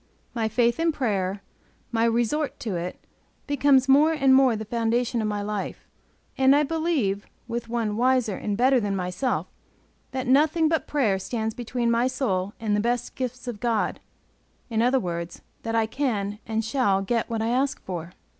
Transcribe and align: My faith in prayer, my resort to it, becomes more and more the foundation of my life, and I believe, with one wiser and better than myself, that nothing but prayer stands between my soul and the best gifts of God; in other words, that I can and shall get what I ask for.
My 0.33 0.47
faith 0.47 0.79
in 0.79 0.91
prayer, 0.91 1.43
my 1.91 2.05
resort 2.05 2.59
to 2.61 2.75
it, 2.75 2.99
becomes 3.45 3.87
more 3.87 4.13
and 4.13 4.33
more 4.33 4.55
the 4.55 4.65
foundation 4.65 5.21
of 5.21 5.27
my 5.27 5.43
life, 5.43 5.87
and 6.39 6.55
I 6.55 6.63
believe, 6.63 7.27
with 7.47 7.69
one 7.69 7.95
wiser 7.97 8.35
and 8.35 8.57
better 8.57 8.79
than 8.79 8.95
myself, 8.95 9.45
that 10.09 10.25
nothing 10.25 10.67
but 10.67 10.87
prayer 10.87 11.19
stands 11.19 11.53
between 11.53 11.91
my 11.91 12.07
soul 12.07 12.53
and 12.59 12.75
the 12.75 12.79
best 12.79 13.13
gifts 13.13 13.47
of 13.47 13.59
God; 13.59 13.99
in 14.71 14.81
other 14.81 14.99
words, 14.99 15.43
that 15.61 15.75
I 15.75 15.85
can 15.85 16.39
and 16.47 16.65
shall 16.65 17.03
get 17.03 17.29
what 17.29 17.43
I 17.43 17.49
ask 17.49 17.79
for. 17.83 18.13